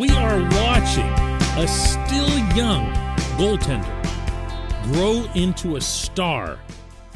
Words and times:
We 0.00 0.08
are 0.08 0.40
watching 0.40 1.04
a 1.62 1.68
still 1.68 2.38
young 2.56 2.90
goaltender 3.36 3.84
grow 4.84 5.30
into 5.34 5.76
a 5.76 5.80
star 5.82 6.58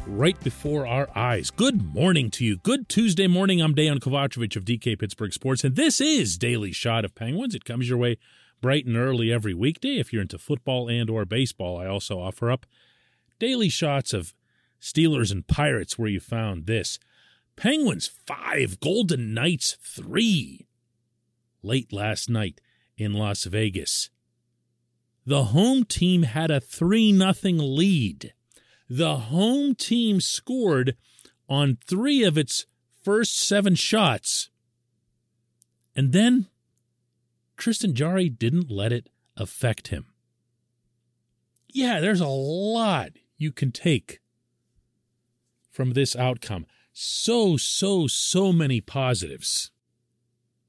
right 0.05 0.39
before 0.43 0.85
our 0.85 1.09
eyes. 1.15 1.49
Good 1.49 1.95
morning 1.95 2.29
to 2.29 2.45
you. 2.45 2.57
Good 2.57 2.87
Tuesday 2.87 3.25
morning. 3.25 3.59
I'm 3.59 3.73
Dejan 3.73 3.97
Kovacevic 3.97 4.55
of 4.55 4.65
DK 4.65 4.99
Pittsburgh 4.99 5.33
Sports, 5.33 5.63
and 5.63 5.75
this 5.75 5.99
is 5.99 6.37
Daily 6.37 6.71
Shot 6.71 7.03
of 7.03 7.15
Penguins. 7.15 7.55
It 7.55 7.65
comes 7.65 7.89
your 7.89 7.97
way 7.97 8.19
bright 8.61 8.85
and 8.85 8.95
early 8.95 9.33
every 9.33 9.55
weekday. 9.55 9.97
If 9.97 10.13
you're 10.13 10.21
into 10.21 10.37
football 10.37 10.87
and 10.87 11.09
or 11.09 11.25
baseball, 11.25 11.79
I 11.79 11.87
also 11.87 12.19
offer 12.19 12.51
up 12.51 12.67
daily 13.39 13.69
shots 13.69 14.13
of 14.13 14.35
Steelers 14.79 15.31
and 15.31 15.47
Pirates 15.47 15.97
where 15.97 16.09
you 16.09 16.19
found 16.19 16.67
this. 16.67 16.99
Penguins 17.55 18.05
5, 18.27 18.79
Golden 18.79 19.33
Knights 19.33 19.75
3. 19.81 20.67
Late 21.63 21.91
last 21.91 22.29
night 22.29 22.61
in 22.97 23.13
Las 23.13 23.43
Vegas. 23.45 24.09
The 25.25 25.45
home 25.45 25.85
team 25.85 26.23
had 26.23 26.51
a 26.51 26.59
3 26.59 27.11
nothing 27.11 27.57
lead. 27.57 28.33
The 28.89 29.15
home 29.17 29.73
team 29.73 30.21
scored 30.21 30.95
on 31.49 31.77
3 31.87 32.23
of 32.23 32.37
its 32.37 32.65
first 33.03 33.37
7 33.37 33.75
shots. 33.75 34.49
And 35.95 36.11
then 36.11 36.47
Tristan 37.57 37.95
Jarry 37.95 38.29
didn't 38.29 38.69
let 38.69 38.91
it 38.91 39.09
affect 39.37 39.87
him. 39.87 40.07
Yeah, 41.67 41.99
there's 41.99 42.21
a 42.21 42.27
lot 42.27 43.11
you 43.37 43.51
can 43.51 43.71
take 43.71 44.19
from 45.71 45.93
this 45.93 46.15
outcome. 46.15 46.65
So, 46.93 47.57
so, 47.57 48.07
so 48.07 48.53
many 48.53 48.79
positives. 48.79 49.71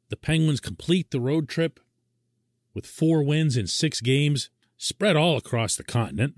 The 0.09 0.17
Penguins 0.17 0.61
complete 0.61 1.11
the 1.11 1.21
road 1.21 1.49
trip 1.49 1.79
with 2.77 2.87
four 2.87 3.23
wins 3.23 3.57
in 3.57 3.67
six 3.67 4.03
games, 4.03 4.51
spread 4.77 5.17
all 5.17 5.39
across 5.39 5.77
the 5.77 5.83
continent. 5.83 6.35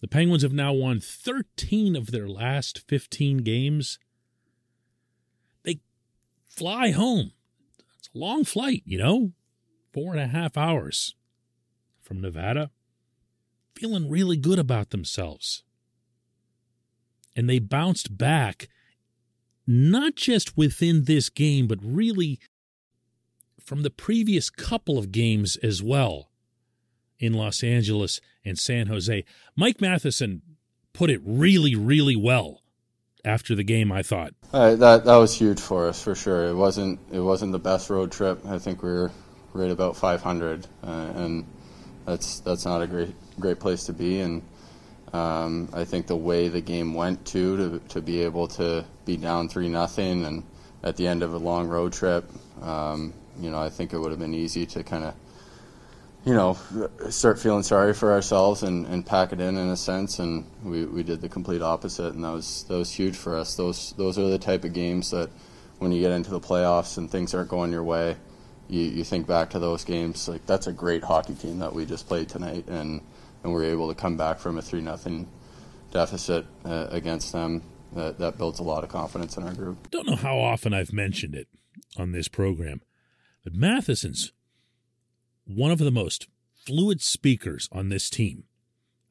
The 0.00 0.06
Penguins 0.06 0.44
have 0.44 0.52
now 0.52 0.72
won 0.72 1.00
13 1.00 1.96
of 1.96 2.12
their 2.12 2.28
last 2.28 2.84
15 2.86 3.38
games. 3.38 3.98
They 5.64 5.80
fly 6.48 6.92
home. 6.92 7.32
It's 7.98 8.08
a 8.14 8.18
long 8.18 8.44
flight, 8.44 8.84
you 8.86 8.96
know, 8.96 9.32
four 9.92 10.12
and 10.12 10.20
a 10.20 10.28
half 10.28 10.56
hours 10.56 11.16
from 12.00 12.20
Nevada, 12.20 12.70
feeling 13.74 14.08
really 14.08 14.36
good 14.36 14.60
about 14.60 14.90
themselves. 14.90 15.64
And 17.34 17.50
they 17.50 17.58
bounced 17.58 18.16
back, 18.16 18.68
not 19.66 20.14
just 20.14 20.56
within 20.56 21.06
this 21.06 21.28
game, 21.28 21.66
but 21.66 21.80
really 21.82 22.38
from 23.66 23.82
the 23.82 23.90
previous 23.90 24.48
couple 24.48 24.96
of 24.96 25.10
games 25.10 25.56
as 25.56 25.82
well 25.82 26.30
in 27.18 27.34
Los 27.34 27.64
Angeles 27.64 28.20
and 28.44 28.56
San 28.56 28.86
Jose. 28.86 29.24
Mike 29.56 29.80
Matheson 29.80 30.40
put 30.92 31.10
it 31.10 31.20
really, 31.24 31.74
really 31.74 32.14
well 32.14 32.62
after 33.24 33.56
the 33.56 33.64
game. 33.64 33.90
I 33.90 34.02
thought 34.02 34.34
uh, 34.52 34.76
that 34.76 35.04
that 35.04 35.16
was 35.16 35.36
huge 35.36 35.60
for 35.60 35.88
us 35.88 36.00
for 36.00 36.14
sure. 36.14 36.46
It 36.46 36.54
wasn't 36.54 37.00
it 37.10 37.18
wasn't 37.18 37.50
the 37.52 37.58
best 37.58 37.90
road 37.90 38.12
trip. 38.12 38.38
I 38.46 38.58
think 38.58 38.82
we 38.84 38.90
were 38.90 39.10
right 39.52 39.70
about 39.70 39.96
500, 39.96 40.66
uh, 40.84 40.86
and 41.16 41.44
that's 42.04 42.38
that's 42.40 42.64
not 42.64 42.82
a 42.82 42.86
great 42.86 43.14
great 43.40 43.58
place 43.58 43.84
to 43.86 43.92
be. 43.92 44.20
And 44.20 44.42
um, 45.12 45.70
I 45.72 45.84
think 45.84 46.06
the 46.06 46.16
way 46.16 46.46
the 46.48 46.60
game 46.60 46.94
went 46.94 47.26
too, 47.26 47.56
to 47.56 47.88
to 47.88 48.00
be 48.00 48.22
able 48.22 48.46
to 48.48 48.84
be 49.04 49.16
down 49.16 49.48
three 49.48 49.68
nothing, 49.68 50.24
and 50.24 50.44
at 50.84 50.96
the 50.96 51.08
end 51.08 51.24
of 51.24 51.34
a 51.34 51.38
long 51.38 51.66
road 51.66 51.92
trip, 51.92 52.30
um, 52.62 53.12
you 53.40 53.50
know, 53.50 53.58
I 53.58 53.68
think 53.68 53.92
it 53.92 53.98
would 53.98 54.10
have 54.10 54.20
been 54.20 54.34
easy 54.34 54.66
to 54.66 54.82
kind 54.82 55.04
of, 55.04 55.14
you 56.24 56.34
know, 56.34 56.58
start 57.10 57.38
feeling 57.38 57.62
sorry 57.62 57.94
for 57.94 58.12
ourselves 58.12 58.62
and, 58.62 58.86
and 58.86 59.04
pack 59.06 59.32
it 59.32 59.40
in 59.40 59.56
in 59.56 59.68
a 59.68 59.76
sense. 59.76 60.18
And 60.18 60.44
we, 60.64 60.84
we 60.84 61.02
did 61.02 61.20
the 61.20 61.28
complete 61.28 61.62
opposite, 61.62 62.14
and 62.14 62.24
that 62.24 62.32
was 62.32 62.64
that 62.68 62.76
was 62.76 62.92
huge 62.92 63.16
for 63.16 63.36
us. 63.36 63.54
Those 63.54 63.92
those 63.96 64.18
are 64.18 64.28
the 64.28 64.38
type 64.38 64.64
of 64.64 64.72
games 64.72 65.10
that 65.10 65.30
when 65.78 65.92
you 65.92 66.00
get 66.00 66.12
into 66.12 66.30
the 66.30 66.40
playoffs 66.40 66.98
and 66.98 67.10
things 67.10 67.34
aren't 67.34 67.50
going 67.50 67.70
your 67.70 67.84
way, 67.84 68.16
you, 68.68 68.80
you 68.80 69.04
think 69.04 69.26
back 69.26 69.50
to 69.50 69.58
those 69.58 69.84
games 69.84 70.28
like 70.28 70.46
that's 70.46 70.66
a 70.66 70.72
great 70.72 71.04
hockey 71.04 71.34
team 71.34 71.58
that 71.58 71.74
we 71.74 71.84
just 71.86 72.08
played 72.08 72.28
tonight, 72.28 72.66
and 72.68 73.00
and 73.44 73.54
we 73.54 73.60
are 73.60 73.70
able 73.70 73.88
to 73.88 73.94
come 73.94 74.16
back 74.16 74.38
from 74.38 74.58
a 74.58 74.62
three 74.62 74.80
nothing 74.80 75.28
deficit 75.92 76.44
uh, 76.64 76.88
against 76.90 77.32
them. 77.32 77.62
That, 77.92 78.18
that 78.18 78.36
builds 78.36 78.58
a 78.58 78.62
lot 78.62 78.84
of 78.84 78.90
confidence 78.90 79.38
in 79.38 79.44
our 79.44 79.54
group. 79.54 79.90
Don't 79.90 80.06
know 80.06 80.16
how 80.16 80.38
often 80.38 80.74
I've 80.74 80.92
mentioned 80.92 81.34
it 81.34 81.46
on 81.96 82.12
this 82.12 82.28
program 82.28 82.82
but 83.46 83.54
Matheson's 83.54 84.32
one 85.44 85.70
of 85.70 85.78
the 85.78 85.92
most 85.92 86.26
fluid 86.52 87.00
speakers 87.00 87.68
on 87.70 87.90
this 87.90 88.10
team. 88.10 88.42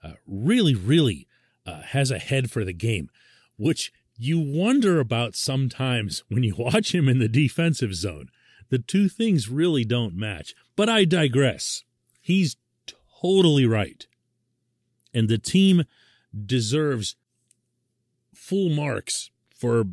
Uh, 0.04 0.16
really, 0.28 0.76
really 0.76 1.26
uh, 1.66 1.84
has 1.84 2.12
a 2.12 2.20
head 2.20 2.52
for 2.52 2.66
the 2.66 2.74
game, 2.74 3.10
which 3.56 3.94
you 4.18 4.38
wonder 4.38 5.00
about 5.00 5.38
sometimes 5.38 6.26
when 6.28 6.44
you 6.44 6.54
watch 6.58 6.94
him 6.94 7.08
in 7.08 7.20
the 7.20 7.30
defensive 7.30 7.96
zone. 7.96 8.28
The 8.68 8.78
two 8.78 9.08
things 9.08 9.48
really 9.48 9.86
don't 9.86 10.18
match. 10.18 10.54
But 10.76 10.90
I 10.90 11.06
digress. 11.06 11.86
He's 12.20 12.58
totally 13.22 13.66
right. 13.66 14.06
And 15.14 15.30
the 15.30 15.38
team 15.38 15.86
deserves 16.46 17.16
full 18.34 18.70
marks 18.70 19.32
for 19.50 19.86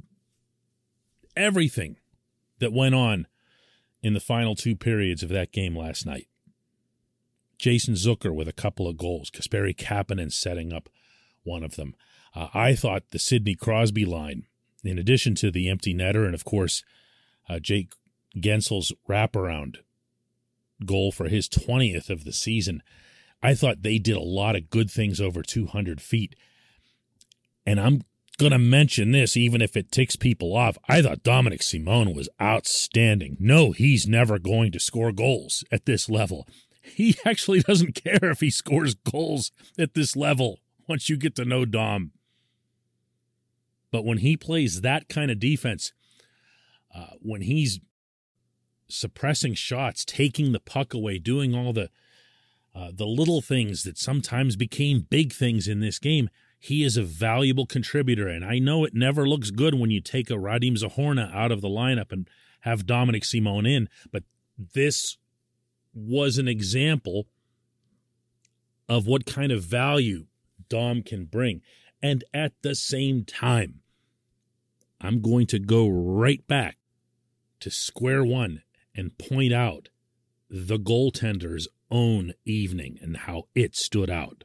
everything 1.37 1.99
that 2.59 2.73
went 2.73 2.97
on 2.97 3.29
in 4.03 4.15
the 4.15 4.21
final 4.21 4.55
two 4.55 4.77
periods 4.77 5.23
of 5.23 5.29
that 5.31 5.53
game 5.53 5.77
last 5.77 6.05
night. 6.05 6.29
Jason 7.59 7.95
Zucker 7.95 8.35
with 8.35 8.49
a 8.49 8.53
couple 8.53 8.89
of 8.89 8.97
goals, 8.97 9.31
Kasperi 9.31 9.77
Kapanen 9.77 10.33
setting 10.33 10.73
up 10.73 10.89
one 11.45 11.63
of 11.63 11.77
them. 11.77 11.95
Uh, 12.35 12.49
I 12.53 12.75
thought 12.75 13.11
the 13.11 13.19
Sidney 13.19 13.55
Crosby 13.55 14.05
line, 14.05 14.47
in 14.83 14.99
addition 14.99 15.35
to 15.37 15.51
the 15.51 15.69
empty 15.69 15.95
netter 15.95 16.25
and, 16.25 16.35
of 16.35 16.45
course, 16.45 16.83
uh, 17.49 17.61
Jake 17.61 17.93
Guentzel's 18.37 18.93
wraparound 19.09 19.77
goal 20.85 21.13
for 21.13 21.29
his 21.29 21.49
20th 21.49 22.11
of 22.11 22.25
the 22.25 22.33
season, 22.33 22.83
I 23.43 23.55
thought 23.55 23.83
they 23.83 23.99
did 23.99 24.17
a 24.17 24.21
lot 24.21 24.57
of 24.57 24.71
good 24.71 24.91
things 24.91 25.21
over 25.21 25.43
200 25.43 26.01
feet. 26.01 26.35
And 27.65 27.81
I'm 27.81 28.03
going 28.39 28.53
to 28.53 28.59
mention 28.59 29.13
this, 29.13 29.37
even 29.37 29.61
if 29.61 29.77
it 29.77 29.93
ticks 29.93 30.17
people 30.17 30.57
off. 30.57 30.79
I 30.89 31.03
thought 31.03 31.23
Dominik 31.23 31.63
Simon 31.63 32.15
was 32.15 32.29
outstanding. 32.41 33.37
No, 33.39 33.73
he's 33.73 34.07
never 34.07 34.39
going 34.39 34.73
to 34.73 34.81
score 34.81 35.13
goals 35.13 35.65
at 35.71 35.87
this 35.87 36.09
level. 36.09 36.47
He 36.83 37.17
actually 37.25 37.61
doesn't 37.61 37.95
care 37.95 38.31
if 38.31 38.41
he 38.41 38.51
scores 38.51 38.95
goals 38.95 39.53
at 39.79 39.95
this 39.95 40.17
level 40.17 40.61
once 40.89 41.09
you 41.09 41.17
get 41.17 41.37
to 41.37 41.45
know 41.45 41.65
Dom. 41.65 42.13
But 43.91 44.05
when 44.05 44.19
he 44.19 44.37
plays 44.37 44.81
that 44.81 45.09
kind 45.09 45.31
of 45.31 45.39
defense, 45.39 45.93
uh, 46.95 47.15
when 47.21 47.43
he's 47.43 47.81
suppressing 48.89 49.55
shots, 49.55 50.05
taking 50.05 50.53
the 50.53 50.61
puck 50.61 50.95
away, 50.95 51.19
doing 51.19 51.55
all 51.55 51.73
the 51.73 51.91
uh, 52.75 52.91
the 52.91 53.07
little 53.07 53.43
things 53.43 53.83
that 53.83 53.99
sometimes 53.99 54.57
became 54.57 55.07
big 55.11 55.31
things 55.31 55.69
in 55.69 55.81
this 55.81 55.99
game, 55.99 56.31
he 56.63 56.85
is 56.85 56.97
a 56.97 57.03
valuable 57.03 57.67
contributor. 57.67 58.29
And 58.29 58.45
I 58.45 58.61
know 58.61 58.85
it 58.85 58.95
never 58.95 59.29
looks 59.29 59.51
good 59.51 59.75
when 59.75 59.91
you 59.91 60.01
take 60.01 60.31
a 60.31 60.35
Radim 60.35 60.79
Zohorna 60.79 61.35
out 61.35 61.51
of 61.51 61.61
the 61.61 61.69
lineup 61.69 62.13
and 62.13 62.31
have 62.61 62.87
Dominik 62.87 63.25
Simon 63.25 63.67
in, 63.67 63.89
but 64.13 64.23
this 64.57 65.19
was 65.93 66.39
an 66.39 66.47
example 66.47 67.27
of 68.89 69.09
what 69.09 69.27
kind 69.27 69.51
of 69.51 69.65
value 69.65 70.27
Dom 70.69 71.03
can 71.03 71.25
bring. 71.25 71.63
And 72.01 72.23
at 72.33 72.53
the 72.63 72.77
same 72.77 73.25
time, 73.25 73.81
I'm 75.01 75.21
going 75.21 75.49
to 75.49 75.59
go 75.59 75.89
right 75.89 76.47
back 76.47 76.77
to 77.59 77.73
square 77.73 78.23
one 78.23 78.63
and 78.95 79.19
point 79.19 79.53
out 79.53 79.89
the 80.49 80.79
goaltender's 80.79 81.67
own 81.91 82.35
evening 82.45 83.01
and 83.03 83.17
how 83.17 83.49
it 83.53 83.75
stood 83.75 84.11
out. 84.11 84.45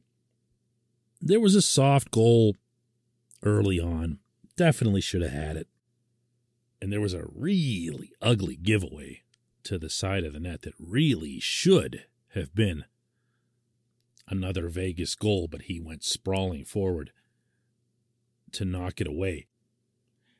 there 1.21 1.39
was 1.39 1.55
a 1.55 1.61
soft 1.61 2.11
goal 2.11 2.55
early 3.43 3.79
on. 3.79 4.19
Definitely 4.55 5.01
should 5.01 5.21
have 5.21 5.31
had 5.31 5.55
it. 5.57 5.67
And 6.81 6.91
there 6.91 7.01
was 7.01 7.13
a 7.13 7.27
really 7.33 8.11
ugly 8.21 8.55
giveaway 8.55 9.21
to 9.63 9.77
the 9.77 9.89
side 9.89 10.23
of 10.23 10.33
the 10.33 10.39
net 10.39 10.63
that 10.63 10.73
really 10.79 11.39
should 11.39 12.05
have 12.33 12.55
been 12.55 12.85
another 14.27 14.67
Vegas 14.67 15.13
goal, 15.15 15.47
but 15.49 15.63
he 15.63 15.79
went 15.79 16.03
sprawling 16.03 16.65
forward 16.65 17.11
to 18.53 18.65
knock 18.65 18.99
it 18.99 19.07
away. 19.07 19.47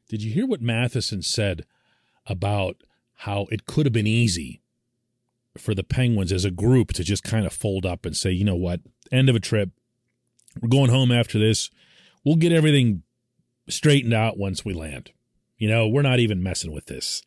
Did 0.10 0.24
you 0.24 0.32
hear 0.32 0.48
what 0.48 0.62
Matheson 0.62 1.22
said 1.22 1.66
about 2.26 2.78
how 3.18 3.48
it 3.52 3.66
could 3.66 3.86
have 3.86 3.94
been 3.94 4.08
easy 4.08 4.62
for 5.58 5.76
the 5.76 5.84
Penguins 5.84 6.32
as 6.32 6.46
a 6.46 6.52
group 6.52 6.94
to 6.94 7.04
just 7.04 7.24
kind 7.24 7.46
of 7.46 7.54
fold 7.54 7.86
up 7.86 8.06
and 8.06 8.16
say, 8.16 8.32
you 8.32 8.44
know 8.44 8.56
what, 8.56 8.82
end 9.12 9.30
of 9.30 9.36
a 9.36 9.40
trip. 9.40 9.70
We're 10.60 10.70
going 10.70 10.90
home 10.90 11.12
after 11.12 11.40
this. 11.40 11.70
We'll 12.24 12.36
get 12.36 12.52
everything 12.52 13.04
straightened 13.70 14.14
out 14.14 14.38
once 14.38 14.66
we 14.66 14.74
land. 14.74 15.12
You 15.58 15.70
know, 15.70 15.88
we're 15.88 16.02
not 16.02 16.20
even 16.20 16.44
messing 16.44 16.72
with 16.72 16.88
this. 16.88 17.22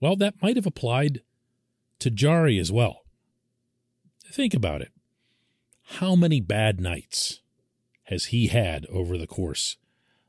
Well, 0.00 0.16
that 0.16 0.42
might 0.42 0.56
have 0.56 0.66
applied 0.66 1.22
to 2.00 2.10
Jarry 2.10 2.58
as 2.58 2.72
well. 2.72 3.04
Think 4.30 4.54
about 4.54 4.82
it. 4.82 4.90
How 5.98 6.16
many 6.16 6.40
bad 6.40 6.80
nights 6.80 7.40
has 8.04 8.26
he 8.26 8.48
had 8.48 8.86
over 8.86 9.16
the 9.16 9.26
course 9.26 9.76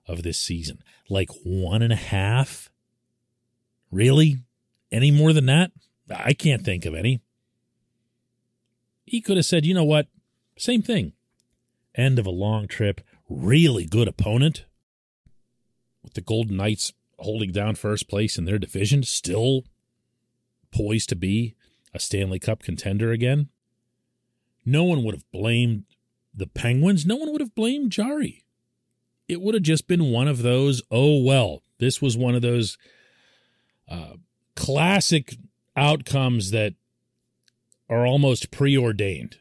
of 0.08 0.24
this 0.24 0.40
season? 0.40 0.84
Like 1.10 1.30
one 1.44 1.82
and 1.82 1.94
a 1.94 1.98
half? 1.98 2.70
Really? 3.92 4.38
Any 4.92 5.10
more 5.10 5.34
than 5.34 5.48
that? 5.48 5.72
I 6.10 6.34
can't 6.34 6.64
think 6.64 6.86
of 6.86 6.94
any. 6.94 7.22
He 9.06 9.22
could 9.22 9.38
have 9.38 9.46
said, 9.46 9.66
you 9.66 9.74
know 9.74 9.84
what? 9.84 10.08
Same 10.58 10.82
thing. 10.82 11.14
End 11.95 12.18
of 12.18 12.25
a 12.25 12.31
long 12.31 12.68
trip, 12.68 13.01
really 13.30 13.86
good 13.86 14.07
opponent. 14.07 14.66
With 16.04 16.13
the 16.13 16.22
Golden 16.22 16.57
Knights 16.57 16.94
holding 17.19 17.51
down 17.51 17.75
first 17.75 18.10
place 18.10 18.38
in 18.38 18.45
their 18.45 18.60
division, 18.60 19.04
still 19.04 19.63
poised 20.72 21.10
to 21.10 21.16
be 21.16 21.56
a 21.94 22.00
Stanley 22.00 22.40
Cup 22.40 22.63
contender 22.63 23.12
again. 23.12 23.50
No 24.66 24.84
one 24.84 25.04
would 25.04 25.13
have 25.13 25.30
blamed 25.31 25.86
the 26.34 26.48
Penguins. 26.48 27.06
No 27.06 27.16
one 27.16 27.31
would 27.31 27.42
have 27.42 27.56
blamed 27.56 27.92
Jarry. 27.92 28.44
It 29.28 29.42
would 29.42 29.54
have 29.54 29.63
just 29.63 29.88
been 29.88 30.12
one 30.12 30.28
of 30.28 30.42
those, 30.42 30.81
oh, 30.89 31.22
well, 31.22 31.62
this 31.80 32.01
was 32.01 32.18
one 32.18 32.36
of 32.36 32.42
those 32.42 32.78
uh, 33.88 34.13
classic 34.56 35.38
outcomes 35.75 36.51
that 36.51 36.74
are 37.89 38.06
almost 38.06 38.51
preordained. 38.51 39.38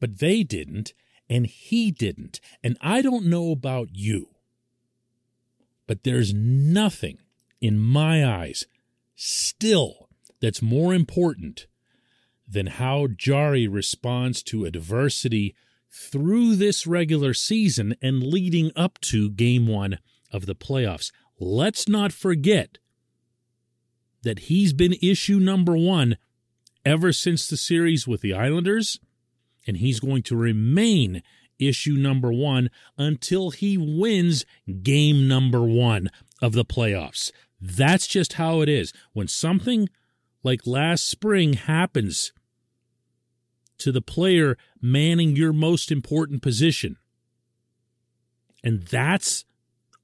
But 0.00 0.18
they 0.18 0.42
didn't, 0.42 0.94
and 1.32 1.46
he 1.46 1.90
didn't. 1.90 2.40
And 2.62 2.76
I 2.82 3.00
don't 3.00 3.24
know 3.24 3.52
about 3.52 3.88
you, 3.92 4.28
but 5.86 6.04
there's 6.04 6.34
nothing 6.34 7.20
in 7.58 7.78
my 7.78 8.22
eyes 8.22 8.66
still 9.14 10.10
that's 10.42 10.60
more 10.60 10.92
important 10.92 11.66
than 12.46 12.66
how 12.66 13.06
Jarry 13.06 13.66
responds 13.66 14.42
to 14.42 14.66
adversity 14.66 15.54
through 15.90 16.56
this 16.56 16.86
regular 16.86 17.32
season 17.32 17.94
and 18.02 18.22
leading 18.22 18.70
up 18.76 18.98
to 19.00 19.30
game 19.30 19.66
one 19.66 20.00
of 20.30 20.44
the 20.44 20.54
playoffs. 20.54 21.12
Let's 21.40 21.88
not 21.88 22.12
forget 22.12 22.76
that 24.22 24.50
he's 24.50 24.74
been 24.74 24.96
issue 25.00 25.38
number 25.38 25.78
one 25.78 26.18
ever 26.84 27.10
since 27.10 27.46
the 27.46 27.56
series 27.56 28.06
with 28.06 28.20
the 28.20 28.34
Islanders, 28.34 29.00
and 29.66 29.76
he's 29.76 30.00
going 30.00 30.22
to 30.24 30.36
remain 30.36 31.22
issue 31.58 31.94
number 31.94 32.32
one 32.32 32.70
until 32.98 33.50
he 33.50 33.78
wins 33.78 34.44
game 34.82 35.28
number 35.28 35.62
one 35.62 36.10
of 36.40 36.52
the 36.52 36.64
playoffs. 36.64 37.30
That's 37.60 38.06
just 38.06 38.34
how 38.34 38.60
it 38.60 38.68
is. 38.68 38.92
When 39.12 39.28
something 39.28 39.88
like 40.42 40.66
last 40.66 41.08
spring 41.08 41.52
happens 41.54 42.32
to 43.78 43.92
the 43.92 44.00
player 44.00 44.56
manning 44.80 45.36
your 45.36 45.52
most 45.52 45.92
important 45.92 46.42
position, 46.42 46.96
and 48.64 48.82
that's 48.82 49.44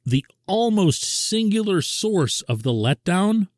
the 0.04 0.24
almost 0.46 1.04
singular 1.04 1.82
source 1.82 2.40
of 2.42 2.62
the 2.62 2.72
letdown 2.72 3.48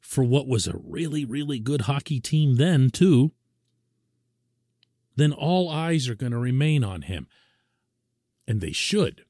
for 0.00 0.22
what 0.22 0.46
was 0.46 0.66
a 0.66 0.76
really, 0.76 1.24
really 1.24 1.58
good 1.58 1.82
hockey 1.82 2.20
team 2.20 2.56
then, 2.56 2.90
too, 2.90 3.32
then 5.16 5.32
all 5.32 5.68
eyes 5.68 6.08
are 6.08 6.14
going 6.14 6.32
to 6.32 6.38
remain 6.38 6.84
on 6.84 7.02
him. 7.02 7.26
And 8.46 8.60
they 8.60 8.72
should. 8.72 9.24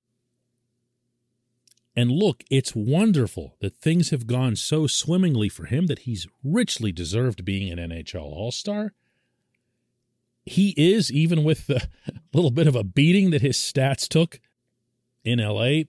And 1.97 2.11
look, 2.11 2.43
it's 2.51 2.75
wonderful 2.75 3.55
that 3.61 3.79
things 3.79 4.11
have 4.11 4.27
gone 4.27 4.57
so 4.57 4.87
swimmingly 4.87 5.49
for 5.49 5.67
him 5.67 5.87
that 5.87 6.01
he's 6.01 6.27
richly 6.43 6.91
deserved 6.91 7.45
being 7.45 7.71
an 7.71 7.91
NHL 7.91 8.23
All 8.23 8.51
Star. 8.51 8.93
He 10.45 10.75
is, 10.77 11.11
even 11.13 11.45
with 11.45 11.69
the 11.69 11.89
little 12.35 12.51
bit 12.51 12.67
of 12.67 12.75
a 12.75 12.85
beating 12.85 13.31
that 13.31 13.43
his 13.43 13.57
stats 13.57 14.09
took 14.09 14.41
in 15.25 15.39
LA, 15.39 15.85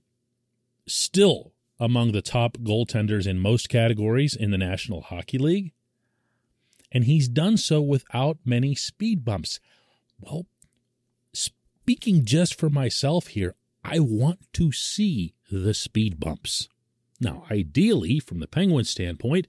still 0.88 1.54
among 1.80 2.12
the 2.12 2.22
top 2.22 2.58
goaltenders 2.60 3.28
in 3.28 3.40
most 3.40 3.68
categories 3.68 4.36
in 4.36 4.52
the 4.52 4.58
National 4.58 5.02
Hockey 5.02 5.38
League. 5.38 5.74
And 6.92 7.04
he's 7.04 7.28
done 7.28 7.58
so 7.58 7.82
without 7.82 8.38
many 8.46 8.76
speed 8.76 9.26
bumps. 9.26 9.60
Well, 10.20 10.46
speaking 11.34 12.26
just 12.26 12.56
for 12.56 12.70
myself 12.70 13.28
here, 13.28 13.56
I 13.84 14.00
want 14.00 14.52
to 14.54 14.72
see 14.72 15.36
the 15.52 15.74
speed 15.74 16.20
bumps. 16.20 16.68
Now, 17.20 17.46
ideally, 17.52 18.20
from 18.20 18.40
the 18.40 18.48
Penguins' 18.48 18.90
standpoint, 18.90 19.48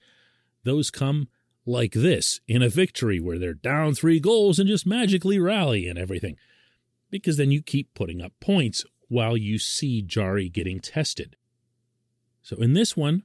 those 0.64 0.90
come 0.90 1.28
like 1.64 1.92
this 1.92 2.40
in 2.46 2.62
a 2.62 2.68
victory 2.68 3.18
where 3.18 3.38
they're 3.38 3.54
down 3.54 3.94
three 3.94 4.20
goals 4.20 4.58
and 4.58 4.68
just 4.68 4.86
magically 4.86 5.38
rally 5.38 5.88
and 5.88 5.98
everything. 5.98 6.36
Because 7.10 7.36
then 7.36 7.50
you 7.50 7.62
keep 7.62 7.94
putting 7.94 8.20
up 8.20 8.32
points 8.40 8.84
while 9.08 9.36
you 9.36 9.58
see 9.58 10.02
Jarry 10.02 10.48
getting 10.48 10.80
tested. 10.80 11.36
So 12.42 12.56
in 12.56 12.74
this 12.74 12.96
one, 12.96 13.22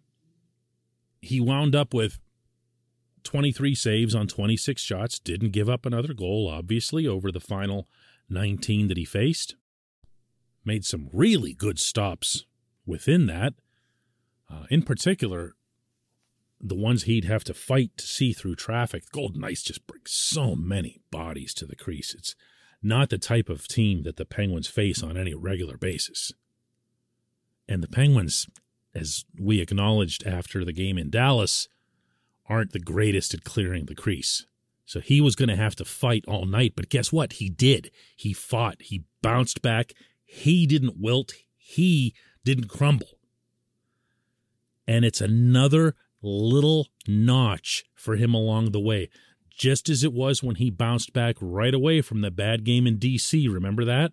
he 1.21 1.39
wound 1.39 1.75
up 1.75 1.93
with 1.93 2.19
23 3.23 3.75
saves 3.75 4.15
on 4.15 4.27
26 4.27 4.81
shots, 4.81 5.19
didn't 5.19 5.51
give 5.51 5.69
up 5.69 5.85
another 5.85 6.13
goal, 6.13 6.50
obviously, 6.51 7.07
over 7.07 7.31
the 7.31 7.39
final 7.39 7.88
19 8.29 8.88
that 8.88 8.97
he 8.97 9.06
faced. 9.06 9.56
Made 10.63 10.85
some 10.85 11.09
really 11.12 11.53
good 11.53 11.79
stops 11.79 12.45
within 12.85 13.27
that. 13.27 13.53
Uh, 14.50 14.65
in 14.69 14.84
particular, 14.84 15.55
the 16.60 16.75
ones 16.75 17.03
he'd 17.03 17.25
have 17.25 17.43
to 17.45 17.53
fight 17.53 17.91
to 17.98 18.05
see 18.05 18.34
through 18.34 18.55
traffic. 18.55 19.10
Golden 19.12 19.41
Knights 19.41 19.63
just 19.63 19.88
bring 19.88 20.01
so 20.05 20.55
many 20.55 21.01
bodies 21.10 21.53
to 21.55 21.65
the 21.65 21.75
crease. 21.75 22.13
It's 22.13 22.36
not 22.84 23.10
the 23.10 23.17
type 23.17 23.50
of 23.50 23.67
team 23.67 24.03
that 24.03 24.17
the 24.17 24.25
Penguins 24.25 24.67
face 24.67 25.01
on 25.01 25.17
any 25.17 25.34
regular 25.34 25.77
basis. 25.77 26.31
And 27.67 27.81
the 27.81 27.88
Penguins 27.88 28.48
as 28.93 29.25
we 29.39 29.62
acknowledged 29.62 30.25
after 30.25 30.65
the 30.65 30.74
game 30.74 30.98
in 30.98 31.10
Dallas, 31.10 31.67
aren't 32.50 32.71
the 32.71 32.79
greatest 32.79 33.33
at 33.33 33.43
clearing 33.43 33.86
the 33.86 33.95
crease. 33.95 34.45
So 34.86 35.00
he 35.00 35.21
was 35.21 35.36
going 35.36 35.50
to 35.50 35.55
have 35.55 35.75
to 35.77 35.86
fight 35.86 36.25
all 36.27 36.45
night. 36.45 36.74
But 36.75 36.89
guess 36.89 37.12
what? 37.12 37.33
He 37.33 37.50
did. 37.50 37.91
He 38.15 38.33
fought. 38.33 38.81
He 38.81 39.05
bounced 39.21 39.62
back. 39.62 39.93
He 40.25 40.67
didn't 40.67 41.00
wilt. 41.00 41.33
He 41.57 42.13
didn't 42.43 42.67
crumble. 42.67 43.19
And 44.88 45.05
it's 45.05 45.21
another 45.21 45.95
little 46.21 46.88
notch 47.07 47.86
for 47.95 48.15
him 48.15 48.33
along 48.33 48.71
the 48.71 48.79
way, 48.79 49.10
just 49.50 49.88
as 49.88 50.03
it 50.03 50.12
was 50.12 50.43
when 50.43 50.55
he 50.55 50.69
bounced 50.69 51.13
back 51.13 51.36
right 51.39 51.74
away 51.74 52.01
from 52.01 52.21
the 52.21 52.31
bad 52.31 52.63
game 52.63 52.86
in 52.86 52.98
D.C. 52.98 53.48
Remember 53.48 53.86
that? 53.86 54.12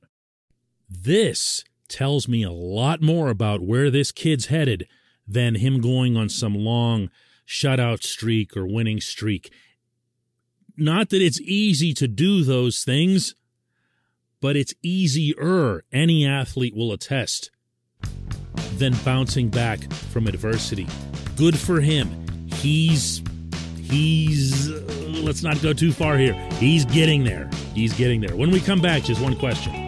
This 0.89 1.65
tells 1.89 2.29
me 2.29 2.43
a 2.43 2.53
lot 2.53 3.03
more 3.03 3.31
about 3.31 3.63
where 3.63 3.91
this 3.91 4.13
kid's 4.13 4.47
headed 4.47 4.87
than 5.27 5.57
him 5.57 5.81
going 5.81 6.17
on 6.17 6.29
some 6.29 6.55
long 6.55 7.11
shutout 7.49 8.03
streak 8.03 8.57
or 8.57 8.67
winning 8.67 9.01
streak. 9.01 9.51
Not 10.77 11.09
that 11.11 11.23
it's 11.23 11.41
easy 11.41 11.95
to 11.95 12.07
do 12.07 12.45
those 12.45 12.85
things, 12.85 13.35
but 14.41 14.55
it's 14.55 14.75
easier, 14.83 15.83
any 15.93 16.27
athlete 16.27 16.77
will 16.77 16.93
attest, 16.93 17.51
than 18.75 18.95
bouncing 19.05 19.49
back 19.49 19.91
from 19.93 20.29
adversity. 20.29 20.87
Good 21.37 21.59
for 21.59 21.81
him. 21.81 22.27
He's, 22.47 23.23
he's, 23.77 24.71
uh, 24.71 24.85
let's 25.23 25.43
not 25.43 25.61
go 25.63 25.73
too 25.73 25.93
far 25.93 26.17
here. 26.19 26.35
He's 26.59 26.85
getting 26.85 27.25
there. 27.25 27.51
He's 27.75 27.93
getting 27.95 28.21
there. 28.21 28.37
When 28.37 28.51
we 28.51 28.61
come 28.61 28.81
back, 28.81 29.03
just 29.05 29.21
one 29.21 29.35
question. 29.35 29.88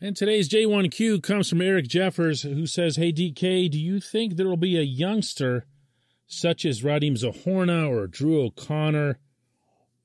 And 0.00 0.16
today's 0.16 0.48
J1Q 0.48 1.24
comes 1.24 1.48
from 1.48 1.60
Eric 1.60 1.88
Jeffers, 1.88 2.42
who 2.42 2.68
says, 2.68 2.94
Hey 2.94 3.12
DK, 3.12 3.68
do 3.68 3.80
you 3.80 3.98
think 3.98 4.36
there 4.36 4.46
will 4.46 4.56
be 4.56 4.78
a 4.78 4.82
youngster 4.82 5.66
such 6.28 6.64
as 6.64 6.82
Radim 6.82 7.18
Zohorna 7.20 7.90
or 7.90 8.06
Drew 8.06 8.40
O'Connor? 8.42 9.18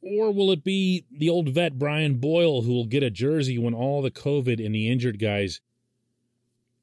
Or 0.02 0.34
will 0.34 0.50
it 0.52 0.64
be 0.64 1.06
the 1.12 1.30
old 1.30 1.50
vet 1.50 1.78
Brian 1.78 2.16
Boyle 2.16 2.64
who 2.64 2.74
will 2.74 2.88
get 2.88 3.04
a 3.04 3.12
jersey 3.12 3.60
when 3.60 3.76
all 3.76 4.02
the 4.02 4.10
COVID 4.10 4.66
and 4.66 4.74
the 4.74 4.90
injured 4.90 5.20
guys 5.20 5.62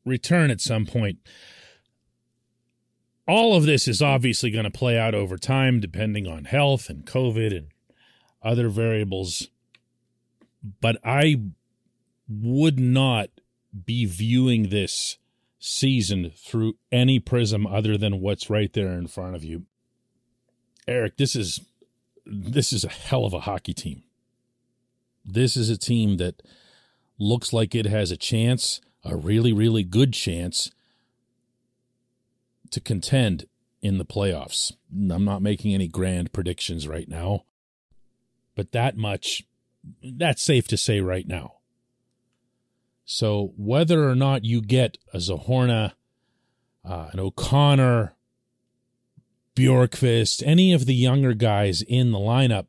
return 0.05 0.53
at 0.53 0.61
some 0.61 0.87
point? 0.87 1.19
All 3.27 3.57
of 3.57 3.65
this 3.65 3.89
is 3.89 4.01
obviously 4.01 4.53
going 4.53 4.65
to 4.65 4.71
play 4.71 4.97
out 4.97 5.17
over 5.17 5.37
time, 5.37 5.81
depending 5.81 6.29
on 6.29 6.45
health 6.45 6.89
and 6.89 7.05
COVID 7.05 7.57
and 7.57 7.67
other 8.41 8.69
variables. 8.69 9.49
But 10.81 10.99
I 11.03 11.41
would 12.31 12.79
not 12.79 13.29
be 13.85 14.05
viewing 14.05 14.69
this 14.69 15.19
season 15.59 16.31
through 16.37 16.75
any 16.93 17.19
prism 17.19 17.67
other 17.67 17.99
than 17.99 18.21
what's 18.21 18.49
right 18.49 18.73
there 18.73 18.93
in 18.93 19.09
front 19.09 19.35
of 19.35 19.45
you. 19.45 19.67
Eric, 20.87 21.17
this 21.17 21.35
is 21.35 21.61
this 22.25 22.73
is 22.73 22.85
a 22.85 22.89
hell 22.89 23.25
of 23.25 23.35
a 23.35 23.41
hockey 23.41 23.75
team. 23.75 24.05
This 25.25 25.57
is 25.57 25.69
a 25.69 25.77
team 25.77 26.19
that 26.19 26.43
looks 27.19 27.53
like 27.53 27.75
it 27.75 27.87
has 27.87 28.11
a 28.11 28.17
chance, 28.17 28.81
a 29.05 29.17
really 29.17 29.53
really 29.53 29.83
good 29.83 30.13
chance 30.13 30.71
to 32.71 32.81
contend 32.81 33.47
in 33.83 33.99
the 33.99 34.05
playoffs. 34.05 34.73
I'm 34.93 35.25
not 35.25 35.43
making 35.43 35.75
any 35.75 35.89
grand 35.89 36.33
predictions 36.33 36.87
right 36.87 37.09
now, 37.09 37.45
but 38.55 38.73
that 38.73 38.97
much 38.97 39.43
that's 40.03 40.43
safe 40.43 40.69
to 40.69 40.77
say 40.77 41.01
right 41.01 41.27
now. 41.27 41.60
So 43.13 43.53
whether 43.57 44.09
or 44.09 44.15
not 44.15 44.45
you 44.45 44.63
get 44.63 44.97
a 45.13 45.17
Zohorna, 45.17 45.95
uh, 46.85 47.09
an 47.13 47.19
O'Connor, 47.19 48.15
Bjorkqvist, 49.57 50.45
any 50.47 50.73
of 50.73 50.87
the 50.87 50.95
younger 50.95 51.35
guys 51.35 51.83
in 51.83 52.13
the 52.13 52.21
lineup 52.21 52.67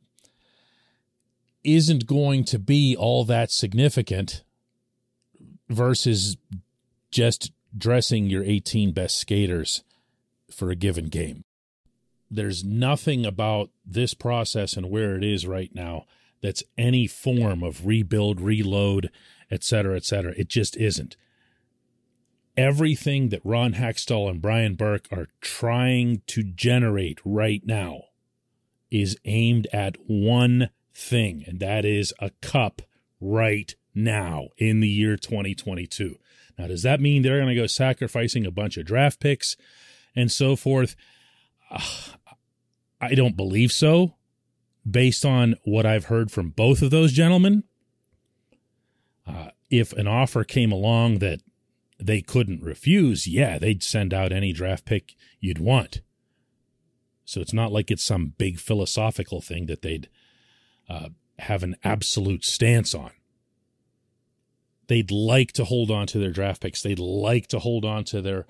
isn't 1.62 2.08
going 2.08 2.42
to 2.46 2.58
be 2.58 2.96
all 2.96 3.24
that 3.24 3.52
significant 3.52 4.42
versus 5.68 6.36
just 7.12 7.52
dressing 7.78 8.26
your 8.26 8.42
18 8.42 8.90
best 8.90 9.18
skaters 9.18 9.84
for 10.50 10.72
a 10.72 10.76
given 10.76 11.04
game. 11.04 11.44
There's 12.28 12.64
nothing 12.64 13.24
about 13.24 13.70
this 13.86 14.12
process 14.12 14.76
and 14.76 14.90
where 14.90 15.14
it 15.14 15.22
is 15.22 15.46
right 15.46 15.72
now 15.72 16.06
that's 16.40 16.64
any 16.76 17.06
form 17.06 17.62
of 17.62 17.86
rebuild, 17.86 18.40
reload, 18.40 19.08
et 19.52 19.62
cetera, 19.62 19.94
et 19.94 20.04
cetera. 20.04 20.32
It 20.36 20.48
just 20.48 20.76
isn't. 20.76 21.16
Everything 22.56 23.28
that 23.28 23.44
Ron 23.44 23.74
Hextall 23.74 24.28
and 24.28 24.42
Brian 24.42 24.74
Burke 24.74 25.08
are 25.12 25.28
trying 25.40 26.22
to 26.28 26.42
generate 26.42 27.20
right 27.24 27.62
now 27.64 28.04
is 28.90 29.16
aimed 29.24 29.66
at 29.72 29.96
one 30.06 30.70
thing, 30.94 31.44
and 31.46 31.60
that 31.60 31.84
is 31.84 32.12
a 32.18 32.30
cup 32.40 32.82
right 33.20 33.74
now 33.94 34.48
in 34.56 34.80
the 34.80 34.88
year 34.88 35.16
2022. 35.16 36.18
Now, 36.58 36.66
does 36.66 36.82
that 36.82 37.00
mean 37.00 37.22
they're 37.22 37.38
going 37.38 37.54
to 37.54 37.60
go 37.60 37.66
sacrificing 37.66 38.46
a 38.46 38.50
bunch 38.50 38.76
of 38.76 38.86
draft 38.86 39.20
picks 39.20 39.56
and 40.14 40.30
so 40.30 40.56
forth? 40.56 40.96
I 43.00 43.14
don't 43.14 43.36
believe 43.36 43.72
so, 43.72 44.14
based 44.88 45.24
on 45.24 45.56
what 45.64 45.84
I've 45.84 46.04
heard 46.04 46.30
from 46.30 46.50
both 46.50 46.82
of 46.82 46.90
those 46.90 47.12
gentlemen. 47.12 47.64
Uh, 49.26 49.50
if 49.70 49.92
an 49.92 50.06
offer 50.06 50.44
came 50.44 50.72
along 50.72 51.18
that 51.18 51.40
they 51.98 52.20
couldn't 52.20 52.62
refuse, 52.62 53.26
yeah, 53.26 53.58
they'd 53.58 53.82
send 53.82 54.12
out 54.12 54.32
any 54.32 54.52
draft 54.52 54.84
pick 54.84 55.14
you'd 55.40 55.60
want. 55.60 56.00
So 57.24 57.40
it's 57.40 57.52
not 57.52 57.72
like 57.72 57.90
it's 57.90 58.04
some 58.04 58.34
big 58.36 58.58
philosophical 58.58 59.40
thing 59.40 59.66
that 59.66 59.82
they'd 59.82 60.08
uh, 60.88 61.10
have 61.38 61.62
an 61.62 61.76
absolute 61.84 62.44
stance 62.44 62.94
on. 62.94 63.12
They'd 64.88 65.10
like 65.10 65.52
to 65.52 65.64
hold 65.64 65.90
on 65.90 66.06
to 66.08 66.18
their 66.18 66.32
draft 66.32 66.60
picks. 66.60 66.82
They'd 66.82 66.98
like 66.98 67.46
to 67.48 67.60
hold 67.60 67.84
on 67.84 68.04
to 68.04 68.20
their 68.20 68.46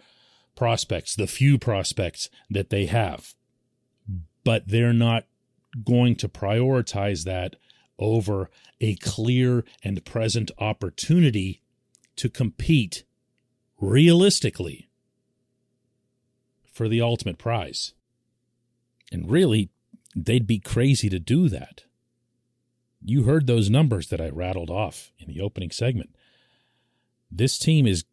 prospects, 0.57 1.15
the 1.15 1.27
few 1.27 1.59
prospects 1.59 2.29
that 2.51 2.71
they 2.71 2.87
have. 2.87 3.35
But 4.43 4.67
they're 4.67 4.93
not 4.93 5.25
going 5.85 6.17
to 6.17 6.29
prioritize 6.29 7.25
that 7.25 7.57
over 7.99 8.51
a 8.81 8.97
clear 8.97 9.65
and 9.83 10.05
present 10.05 10.51
opportunity 10.59 11.63
to 12.17 12.29
compete 12.29 13.05
realistically 13.81 14.89
for 16.73 16.89
the 16.89 17.01
ultimate 17.01 17.39
prize. 17.39 17.95
And 19.11 19.31
really, 19.31 19.71
they'd 20.17 20.47
be 20.47 20.59
crazy 20.59 21.09
to 21.11 21.19
do 21.19 21.49
that. 21.49 21.85
You 23.05 23.25
heard 23.25 23.47
those 23.47 23.69
numbers 23.69 24.09
that 24.09 24.21
I 24.21 24.29
rattled 24.29 24.71
off 24.71 25.11
in 25.19 25.29
the 25.29 25.41
opening 25.41 25.71
segment. 25.71 26.15
This 27.31 27.59
team 27.59 27.87
is 27.87 28.05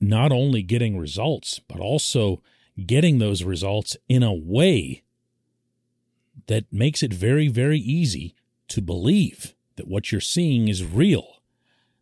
not 0.00 0.32
only 0.32 0.62
getting 0.62 0.98
results, 0.98 1.60
but 1.66 1.80
also 1.80 2.42
getting 2.86 3.18
those 3.18 3.42
results 3.42 3.96
in 4.08 4.22
a 4.22 4.34
way 4.34 5.02
that 6.46 6.72
makes 6.72 7.02
it 7.02 7.12
very, 7.12 7.48
very 7.48 7.78
easy 7.78 8.34
to 8.68 8.80
believe 8.80 9.54
that 9.76 9.88
what 9.88 10.12
you're 10.12 10.20
seeing 10.20 10.68
is 10.68 10.84
real. 10.84 11.42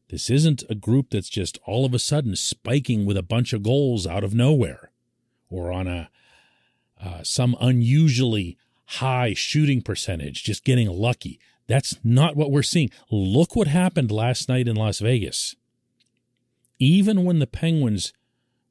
This 0.08 0.28
isn't 0.28 0.62
a 0.68 0.74
group 0.74 1.10
that's 1.10 1.30
just 1.30 1.58
all 1.64 1.84
of 1.84 1.94
a 1.94 1.98
sudden 1.98 2.36
spiking 2.36 3.06
with 3.06 3.16
a 3.16 3.22
bunch 3.22 3.52
of 3.52 3.62
goals 3.62 4.06
out 4.06 4.24
of 4.24 4.34
nowhere 4.34 4.90
or 5.48 5.72
on 5.72 5.86
a 5.86 6.10
uh, 7.02 7.22
some 7.22 7.56
unusually 7.60 8.56
high 8.86 9.34
shooting 9.34 9.82
percentage, 9.82 10.44
just 10.44 10.64
getting 10.64 10.88
lucky. 10.88 11.40
That's 11.66 11.96
not 12.04 12.36
what 12.36 12.50
we're 12.50 12.62
seeing. 12.62 12.90
Look 13.10 13.56
what 13.56 13.68
happened 13.68 14.10
last 14.10 14.48
night 14.48 14.68
in 14.68 14.76
Las 14.76 15.00
Vegas. 15.00 15.56
Even 16.78 17.24
when 17.24 17.38
the 17.38 17.46
Penguins 17.46 18.12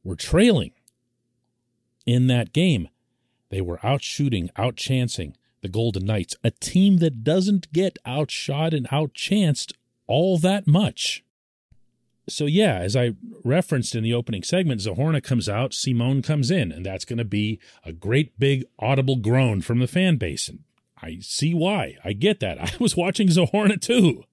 were 0.03 0.15
trailing 0.15 0.71
in 2.05 2.27
that 2.27 2.53
game, 2.53 2.89
they 3.49 3.61
were 3.61 3.79
out 3.83 4.01
shooting, 4.01 4.49
out 4.55 4.75
chancing, 4.75 5.35
the 5.61 5.69
Golden 5.69 6.05
Knights, 6.05 6.35
a 6.43 6.51
team 6.51 6.97
that 6.97 7.23
doesn't 7.23 7.71
get 7.71 7.99
outshot 8.05 8.73
and 8.73 8.87
outchanced 8.89 9.73
all 10.07 10.37
that 10.39 10.67
much. 10.67 11.23
So, 12.29 12.45
yeah, 12.45 12.77
as 12.77 12.95
I 12.95 13.13
referenced 13.43 13.95
in 13.95 14.03
the 14.03 14.13
opening 14.13 14.43
segment, 14.43 14.81
Zohorna 14.81 15.23
comes 15.23 15.49
out, 15.49 15.73
Simon 15.73 16.21
comes 16.21 16.51
in, 16.51 16.71
and 16.71 16.85
that's 16.85 17.05
going 17.05 17.17
to 17.17 17.25
be 17.25 17.59
a 17.83 17.91
great 17.91 18.37
big 18.39 18.63
audible 18.79 19.15
groan 19.15 19.61
from 19.61 19.79
the 19.79 19.87
fan 19.87 20.17
base. 20.17 20.47
And 20.47 20.59
I 21.01 21.17
see 21.21 21.53
why. 21.53 21.97
I 22.03 22.13
get 22.13 22.39
that. 22.39 22.59
I 22.61 22.71
was 22.79 22.95
watching 22.95 23.27
Zohorna 23.27 23.81
too. 23.81 24.23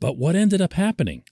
But 0.00 0.18
what 0.18 0.36
ended 0.36 0.60
up 0.60 0.74
happening? 0.74 1.22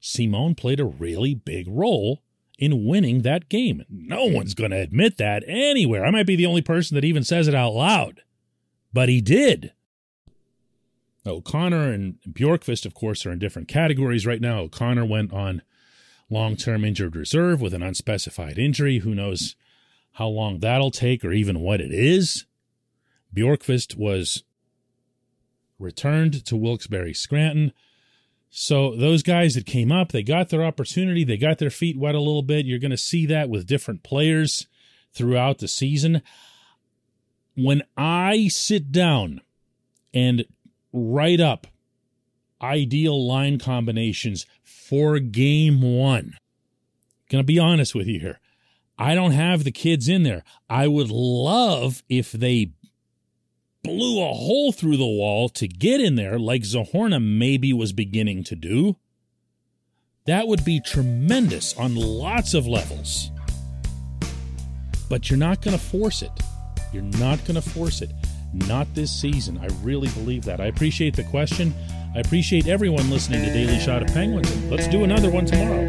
Simon 0.00 0.54
played 0.54 0.80
a 0.80 0.84
really 0.84 1.34
big 1.34 1.66
role 1.68 2.23
in 2.58 2.86
winning 2.86 3.22
that 3.22 3.48
game. 3.48 3.84
No 3.88 4.24
one's 4.24 4.54
going 4.54 4.70
to 4.70 4.80
admit 4.80 5.16
that 5.18 5.42
anywhere. 5.46 6.04
I 6.04 6.10
might 6.10 6.26
be 6.26 6.36
the 6.36 6.46
only 6.46 6.62
person 6.62 6.94
that 6.94 7.04
even 7.04 7.24
says 7.24 7.48
it 7.48 7.54
out 7.54 7.72
loud, 7.72 8.22
but 8.92 9.08
he 9.08 9.20
did. 9.20 9.72
O'Connor 11.26 11.90
and 11.90 12.16
Bjorkqvist, 12.28 12.84
of 12.84 12.94
course, 12.94 13.24
are 13.24 13.32
in 13.32 13.38
different 13.38 13.68
categories 13.68 14.26
right 14.26 14.40
now. 14.40 14.60
O'Connor 14.60 15.06
went 15.06 15.32
on 15.32 15.62
long 16.30 16.56
term 16.56 16.84
injured 16.84 17.16
reserve 17.16 17.60
with 17.60 17.74
an 17.74 17.82
unspecified 17.82 18.58
injury. 18.58 18.98
Who 18.98 19.14
knows 19.14 19.56
how 20.12 20.28
long 20.28 20.60
that'll 20.60 20.90
take 20.90 21.24
or 21.24 21.32
even 21.32 21.60
what 21.60 21.80
it 21.80 21.92
is? 21.92 22.46
Bjorkqvist 23.34 23.96
was 23.96 24.44
returned 25.78 26.44
to 26.46 26.56
Wilkes-Barre 26.56 27.12
Scranton 27.12 27.72
so 28.56 28.94
those 28.94 29.24
guys 29.24 29.54
that 29.54 29.66
came 29.66 29.90
up, 29.90 30.12
they 30.12 30.22
got 30.22 30.50
their 30.50 30.62
opportunity, 30.62 31.24
they 31.24 31.36
got 31.36 31.58
their 31.58 31.70
feet 31.70 31.98
wet 31.98 32.14
a 32.14 32.20
little 32.20 32.40
bit. 32.40 32.66
You're 32.66 32.78
going 32.78 32.92
to 32.92 32.96
see 32.96 33.26
that 33.26 33.48
with 33.48 33.66
different 33.66 34.04
players 34.04 34.68
throughout 35.12 35.58
the 35.58 35.66
season. 35.66 36.22
When 37.56 37.82
I 37.96 38.46
sit 38.46 38.92
down 38.92 39.40
and 40.14 40.44
write 40.92 41.40
up 41.40 41.66
ideal 42.62 43.26
line 43.26 43.58
combinations 43.58 44.46
for 44.62 45.18
game 45.18 45.82
1, 45.82 46.34
going 47.28 47.42
to 47.42 47.44
be 47.44 47.58
honest 47.58 47.92
with 47.92 48.06
you 48.06 48.20
here. 48.20 48.38
I 48.96 49.16
don't 49.16 49.32
have 49.32 49.64
the 49.64 49.72
kids 49.72 50.08
in 50.08 50.22
there. 50.22 50.44
I 50.70 50.86
would 50.86 51.10
love 51.10 52.04
if 52.08 52.30
they 52.30 52.70
blew 53.84 54.20
a 54.20 54.32
hole 54.32 54.72
through 54.72 54.96
the 54.96 55.06
wall 55.06 55.48
to 55.50 55.68
get 55.68 56.00
in 56.00 56.16
there, 56.16 56.38
like 56.38 56.62
Zohorna 56.62 57.22
maybe 57.22 57.72
was 57.72 57.92
beginning 57.92 58.42
to 58.44 58.56
do. 58.56 58.96
That 60.26 60.48
would 60.48 60.64
be 60.64 60.80
tremendous 60.80 61.76
on 61.76 61.94
lots 61.94 62.54
of 62.54 62.66
levels. 62.66 63.30
But 65.08 65.28
you're 65.28 65.38
not 65.38 65.60
going 65.60 65.76
to 65.76 65.82
force 65.82 66.22
it. 66.22 66.32
You're 66.92 67.02
not 67.02 67.44
going 67.44 67.56
to 67.56 67.62
force 67.62 68.00
it. 68.00 68.10
Not 68.54 68.92
this 68.94 69.12
season. 69.12 69.58
I 69.58 69.66
really 69.82 70.08
believe 70.08 70.44
that. 70.44 70.60
I 70.60 70.66
appreciate 70.66 71.14
the 71.14 71.24
question. 71.24 71.74
I 72.14 72.20
appreciate 72.20 72.66
everyone 72.68 73.10
listening 73.10 73.44
to 73.44 73.52
Daily 73.52 73.78
Shot 73.78 74.02
of 74.02 74.08
Penguins. 74.08 74.50
Let's 74.70 74.88
do 74.88 75.04
another 75.04 75.30
one 75.30 75.44
tomorrow. 75.44 75.88